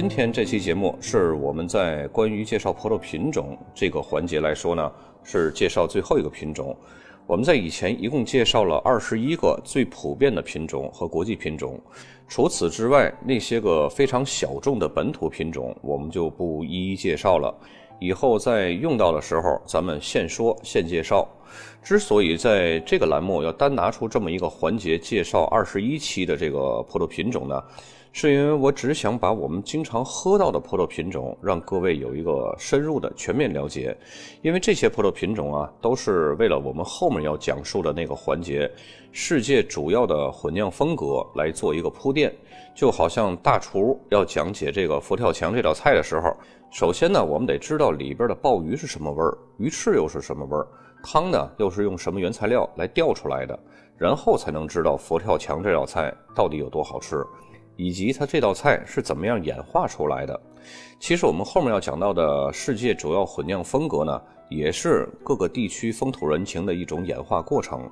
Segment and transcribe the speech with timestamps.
[0.00, 4.90] 今天这期节目是我们在关于介绍葡萄品种这个环节来说呢，
[5.22, 6.74] 是介绍最后一个品种。
[7.26, 11.78] 我们在以前一共介绍了二十一个最普遍的品种和国际品种，
[12.26, 17.54] 除此之外，那些个非常小众的本土品种，我们就不一一介绍了。
[17.98, 21.28] 以后在用到的时候，咱们现说现介绍。
[21.82, 27.62] 之所以在这个栏目要单拿出这么一个环节介绍二十一期的这个葡萄品种呢？
[28.12, 33.96] 是因为我只想把我们经常喝到的葡萄品种，让各位有一个深入的全面了解。
[34.42, 38.68] 因为这些葡萄品种啊，都是为了我们后面要讲述的那个环节——
[39.12, 42.34] 世界主要的混酿风格来做一个铺垫。
[42.74, 46.34] 就好像大厨要讲解这个佛跳墙这道菜的时候，
[46.70, 50.66] 首先呢，我们得知道里边的鲍鱼是什么味儿，鱼翅又是什么味儿，
[51.02, 53.58] 汤呢又是用什么原材料来调出来的，
[53.96, 57.24] 然后才能知道佛跳墙这道菜到底有多好吃。
[57.80, 60.38] 以及它这道菜是怎么样演化出来的？
[60.98, 67.90] 其实我们后面要讲到的世界主要混酿风格呢，也是各个地区风土人情的一种演化过程。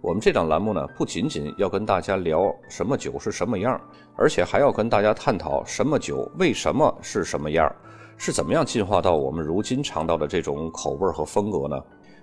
[0.00, 3.80] 我们这档栏目呢，不仅仅要跟大家聊什么酒是什么样，
[4.16, 7.72] 而且还要跟大家探讨什么酒为什么是什么样，
[8.16, 11.80] 是怎么样进化到我们如今尝到的这种口味和风格呢？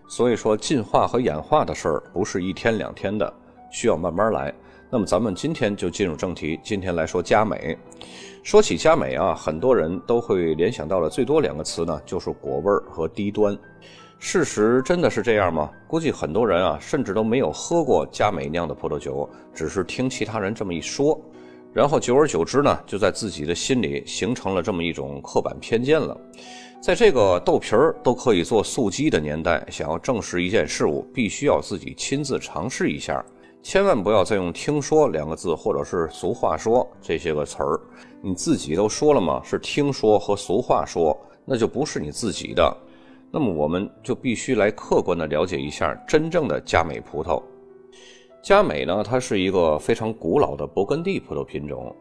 [0.09, 3.33] 所以说，进化和演化的事儿不是一天两天的，
[3.71, 4.53] 需要慢慢来。
[4.95, 7.77] 那么咱们今天就进入正题，今天来说佳美。
[8.43, 13.59] 说起佳美啊，很多人都会联想到的最多两个词呢，就是果味儿和低端。
[14.19, 15.69] 事实真的是这样吗？
[15.85, 21.19] 估计很多人啊，甚至都没有喝过佳美酿的葡萄酒，只是听其他人这么一说，
[21.73, 26.17] 然后久而久之呢，就在自己的心里形成了这么一种刻板偏见了。
[26.79, 33.21] 在这个豆皮儿都可以做素鸡的年代，想要证实一件事物，必须要自己亲自尝试一下。
[33.65, 37.79] 千万不要再用“听说”两个字，或者是“俗话说”这些个词儿。
[38.21, 39.41] 你自己都说了吗？
[39.43, 42.77] 是听说和俗话说，那就不是你自己的。
[43.31, 47.41] 那么我们就必须来客观的了解一下真正的佳美葡萄。
[48.39, 51.93] 佳美呢，它是一个非常古老的勃艮第葡萄品种，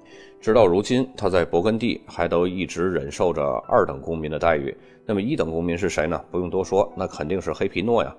[0.42, 4.76] 直到如今，它在勃艮第还都一直忍受着二等公民的待遇。
[5.06, 6.20] 那么一等公民是谁呢？
[6.30, 8.14] 不用多说，那肯定是黑皮诺呀。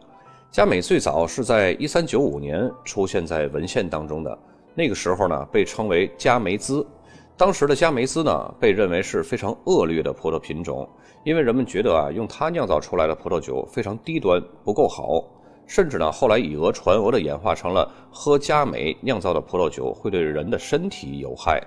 [0.56, 4.40] 佳美最早是在一三九五年出现在文献当中的，
[4.74, 6.88] 那个时候呢被称为佳梅兹。
[7.36, 10.88] 当时的佳梅兹呢被认为是非常恶劣的葡萄品种，
[11.26, 15.22] 因为人们觉得啊用它酿造出来的葡萄酒非常低端，不够好，
[15.68, 21.62] 甚至呢后来以讹传讹的演化成了喝佳美酿造的葡萄酒会对人的身体有害，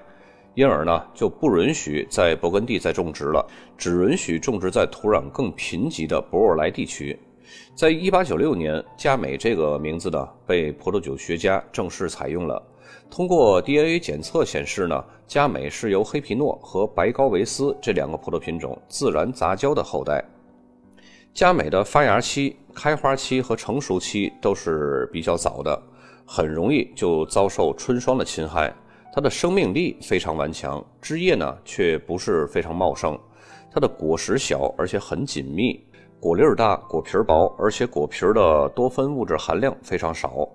[0.54, 7.18] 因而呢就不允许在勃艮第再种植了，只允许种植在土壤更贫瘠的博尔莱地区。
[7.74, 12.62] 在一八九六年，佳美这个名字呢被葡萄酒学家正式采用了。
[13.10, 20.22] 通过 DNA 检测显示呢，佳美是由黑皮诺和白高维斯这两个葡萄品种自然杂交的后代。
[21.32, 25.80] 佳美的发芽期、开花期和成熟期都是比较早的，
[26.26, 28.74] 很容易就遭受春霜的侵害。
[29.12, 33.18] 它的生命力非常顽强，枝叶呢却不是非常茂盛。
[33.70, 35.82] 它的果实小，而且很紧密。
[36.20, 40.48] 果粒儿大，果皮儿薄，而且果皮儿的多酚物质含量非常少。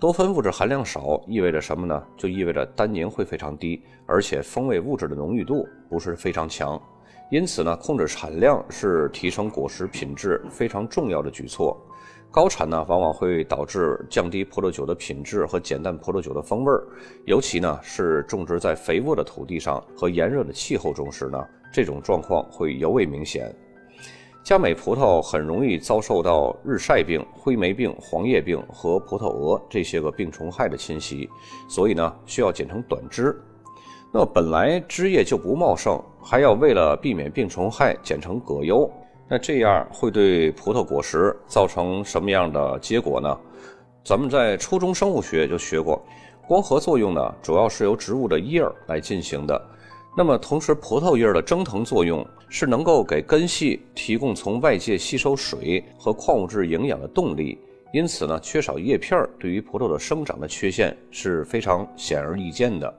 [0.00, 2.02] 多酚物质含量少意味着什么呢？
[2.16, 6.80] 就意味着单宁会非常低，而且风味物质的浓郁度不是非常强。
[7.30, 11.78] 因此呢，控制产量是提升果实品质非常重要的举措。
[12.30, 16.82] 高产呢，往往会导致降低葡萄酒的品质和减淡葡萄酒的风味儿。
[17.26, 21.38] 尤其呢，是种植在肥沃的土地上和炎热的气候中时呢，
[21.70, 23.54] 这种状况会尤为明显。
[24.44, 31.30] 佳美葡萄很容易遭受到日晒病、灰霉病、黄叶病和葡萄蛾这些个病虫害的侵袭，
[31.68, 33.40] 所以呢需要剪成短枝。
[34.12, 38.90] 那本来枝叶就不茂盛，还要为了避免病虫害剪成葛优，
[39.28, 43.38] 那这样会对葡萄果实造成什么样的结果呢？
[44.04, 46.04] 咱们在初中生物学就学过，
[46.48, 49.68] 光合作用呢主要是由植物的叶儿来进行的。
[50.14, 57.58] 那么，同时，葡萄叶的蒸腾作用是能够给根系提供从外界吸收水和矿物质营养的动力。
[57.94, 62.92] 因此呢，缺少叶片对于葡萄的生长的缺陷是非常显而易见的。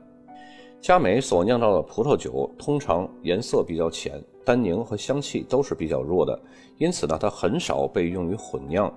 [0.82, 6.40] 佳美所酿造的葡萄酒通常颜色比较浅，单宁和香气都是比较弱的，
[6.80, 8.92] 因此呢，它很少被用于混酿。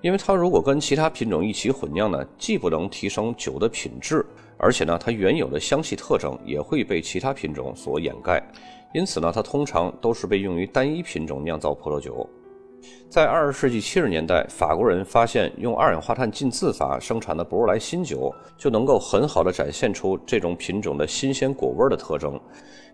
[0.00, 4.26] 因为它如果跟其他品种一起混酿呢，既不能提升酒的品质。
[4.58, 8.42] 而且呢，它原有的香气特征也会被其他品种所掩盖，
[8.94, 12.28] 因此呢，它通常都是被用于单一品种酿造葡萄酒。
[13.08, 22.38] 在二十世纪七十年代，法国人发现用二氧化碳浸渍法生产的博尔莱新酒就能够很好的展现出这种品种的新鲜果味的特征。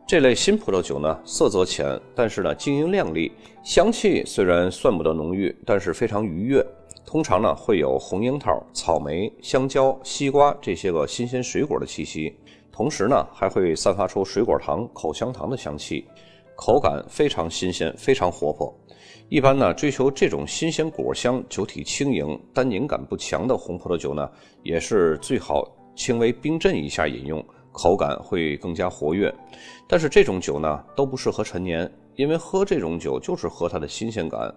[0.06, 3.31] 这类新葡萄酒呢，色泽浅，但是呢，晶莹亮丽，
[3.62, 6.65] 香气虽然算不得浓郁，但是非常愉悦。
[7.05, 12.35] 通常呢，会有红樱桃、草莓、香蕉、西瓜这些个新鲜水果的气息，
[12.71, 16.07] 同时呢，还会散发出水果糖、口香糖的香气，
[16.57, 18.75] 口感非常新鲜，非常活泼。
[19.29, 24.31] 一般呢，追求这种新鲜果香、酒体轻盈、单宁感不强的红葡萄酒呢，
[24.63, 25.63] 也是最好
[25.95, 27.45] 轻微冰镇一下饮用。
[27.75, 29.35] 口感会更加活跃，
[29.89, 34.55] 但是这种酒呢都不适合陈年，因为喝这种酒就是喝它的新鲜感。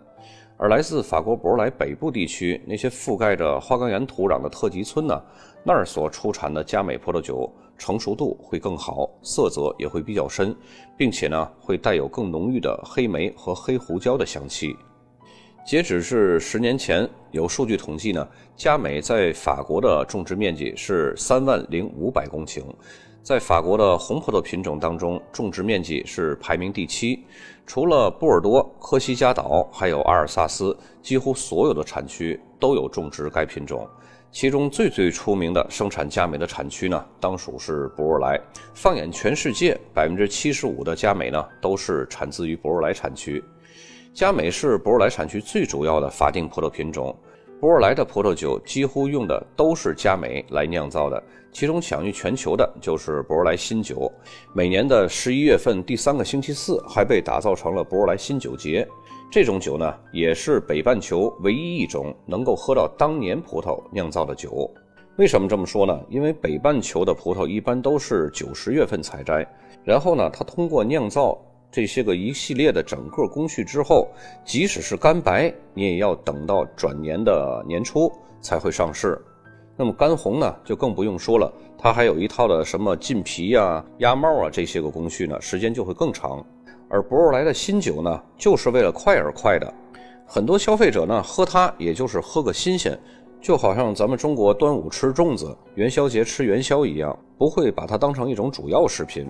[0.57, 5.21] 而来自法国博莱北部地区那些覆盖着花岗岩土壤的特级村呢，
[5.63, 10.55] 那儿所出产的佳美葡萄酒成熟度会更好，色泽也会比较深，
[10.95, 14.75] 并且呢会带有更浓郁的黑莓和黑胡椒的香气。
[15.65, 18.25] 截止是十年前，有数据统计呢，
[18.55, 22.63] 佳美在法国的种植面积是三万零五百公顷。
[23.25, 27.25] 在法国的红葡萄品种当中，种植面积是排名第七，
[27.65, 33.89] 除了波尔多、科西嘉岛，还有阿尔萨斯，几乎所有的产区都有种植该品种。
[34.31, 38.39] 其中最最出名的生产佳美的产区呢，当属是博若莱。
[38.75, 43.43] 放眼全世界，百分之七十五的佳美呢，都是产自于博若莱产区。
[44.13, 47.17] 佳美是博若莱产区最主要的法定葡萄品种。
[47.59, 51.23] 博若莱的葡萄酒几乎用的都是佳美来酿造的，
[51.55, 54.11] 其中享誉全球的就是博尔莱新酒。
[54.51, 58.85] 每年的十一月份第三个星期四还被打造成了博尔莱新酒节。
[59.31, 64.69] 这种酒呢，也是北半球唯一一种能够喝到当年葡萄酿造的酒。
[65.15, 65.97] 为什么这么说呢？
[66.09, 69.47] 因为北半球的葡萄一般都是九十月份采摘，
[69.85, 71.41] 然后呢，它通过酿造。
[71.71, 74.09] 这些个一系列的整个工序之后，
[74.43, 78.11] 即使是干白，你也要等到转年的年初
[78.41, 79.17] 才会上市。
[79.77, 86.43] 那么干红呢，就更不用说了，它还有一套的什么浸皮呀、压帽啊这些个工序呢，时间就会更长。
[86.87, 89.73] 而博若莱的新酒呢，就是为了快而快的。
[90.25, 92.97] 很多消费者呢，喝它也就是喝个新鲜，
[93.41, 99.27] 就好像咱们中国端午吃粽子、元宵节吃元宵一样，不会把它当成一种主要食品。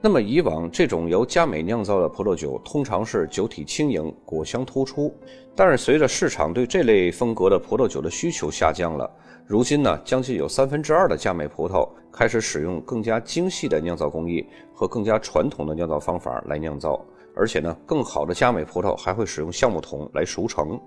[0.00, 5.14] 那么以往这种由佳美酿造的葡萄酒，通常是酒体轻盈、果香突出。
[5.54, 9.10] 但是随着市场对这类风格的葡萄酒的需求下降了，
[9.46, 14.42] 如今呢，将近有三分之二的佳美葡萄开始使用更加精细的酿造工艺
[14.72, 16.98] 和更加传统的酿造方法来酿造，
[17.36, 20.80] 而且呢，更好的佳美葡萄还会使用橡木桶来熟成。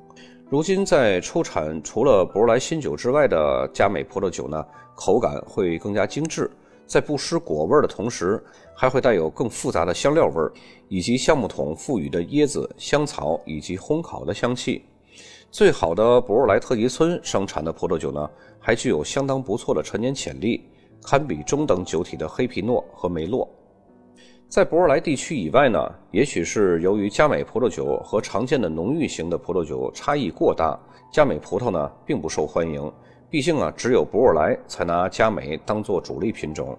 [0.50, 4.66] 如今在出产除了博莱新酒之外的佳美葡萄酒呢，
[4.96, 6.50] 口感会更加精致。
[6.88, 8.44] 在不失果味的同时，
[8.74, 10.52] 还会带有更复杂的香料味儿，
[10.88, 14.84] 以及橡木桶赋予的椰子、香草以及烘烤的香气。
[15.50, 18.30] 最好的博尔莱特级村生产的葡萄酒呢，
[18.60, 20.70] 还具有相当不错的陈年潜力，
[21.02, 23.48] 堪比中等酒体的黑皮诺和梅洛。
[24.50, 25.80] 在博尔莱地区以外呢，
[26.12, 30.78] 也许是由于佳美葡萄酒和常见的浓郁型的葡萄酒差异过大，
[31.12, 32.92] 佳美葡萄呢并不受欢迎。
[33.30, 36.78] 毕竟啊，只有博尔莱才拿佳美当做主力品种。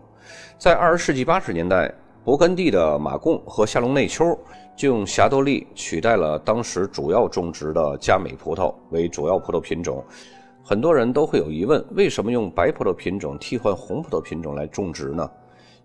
[0.59, 1.93] 在二十世纪八十年代，
[2.25, 4.39] 勃艮第的马贡和夏隆内丘
[4.77, 10.05] 就用霞多丽取代了当时主要种植的佳美葡萄为主要葡萄品种。
[10.63, 15.31] 很多人都会有疑问：为什么用白葡萄品种替换红葡萄品种来种植呢？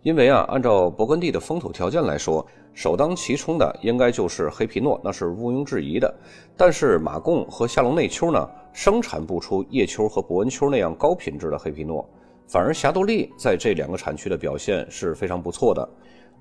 [0.02, 6.14] 因为啊，按照勃艮第的风土条件来说，首当其冲的应该就是黑皮诺，那是毋庸置疑的。
[6.58, 12.06] 但是马贡和夏隆内丘呢，生产不出叶丘和博恩丘那样高品质的黑皮诺，
[12.50, 15.88] 反而霞多丽在这两个产区的表现是非常不错的。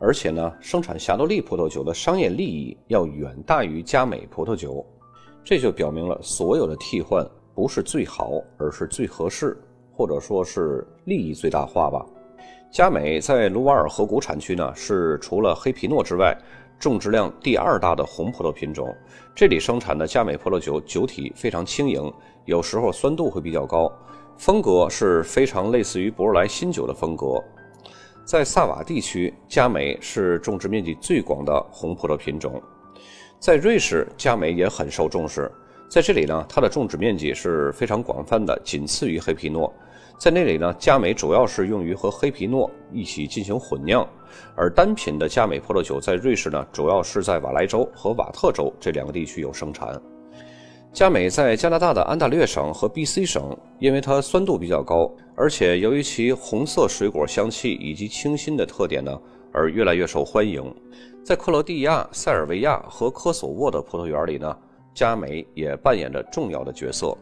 [0.04, 4.84] 而且呢，生产霞多丽葡萄酒的商业利益要远大于佳美葡萄酒，
[5.44, 9.56] 这就表明了所有的替换不是最好，而是最合适，
[9.92, 12.04] 或者说是利益最大化吧。
[12.72, 16.36] 佳美在卢瓦尔河谷产区呢，是除了黑皮诺之外，
[16.80, 18.92] 种植量第二大的红葡萄品种。
[19.36, 22.12] 这里生产的佳美葡萄酒酒体非常轻盈，
[22.44, 23.88] 有时候酸度会比较高，
[24.36, 27.40] 风格是非常类似于博尔莱新酒的风格。
[28.32, 32.62] 在萨瓦地区，佳美是种植面积最广的红葡萄品种。
[33.38, 35.52] 在瑞士，佳美也很受重视，
[35.86, 39.70] 在这里呢，它的种植面积是非常广泛的，仅次于黑皮诺。
[40.16, 44.08] 在那里呢，佳美主要是用于和黑皮诺一起进行混酿，
[44.56, 50.00] 而单品的佳美葡萄酒在瑞士呢，主要是在瓦莱州和瓦特州这两个地区有生产。
[50.92, 59.18] 佳美在加拿大的安大略省和 B.C 省，因为它酸度比较高，而且由于其红色水果香气以及清新的特点呢，
[59.52, 60.62] 而越来越受欢迎。
[61.24, 64.54] 在克罗地亚、塞尔维亚和科索沃的葡萄园里呢，
[64.92, 67.16] 佳美也扮演着重要的角色。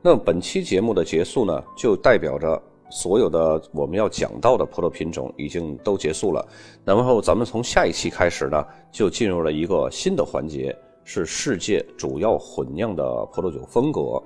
[0.00, 6.42] 那本期节目的结束呢，就代表着所有的我们要讲到的葡萄品种已经都结束了。
[6.82, 14.22] 然后咱们从下一期开始呢，就进入了一个新的环节，是世界主要混酿的葡萄酒风格。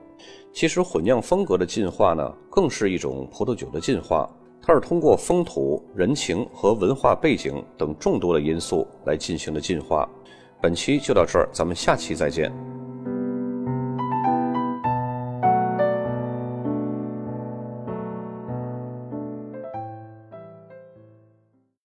[0.53, 4.29] 其实混酿风格的进化呢，更是一种葡萄酒的进化。
[4.63, 10.09] 它是通过风土人情和文化背景等众多的因素来进行的进化。
[10.61, 12.76] 本期就到这儿，咱们下期再见。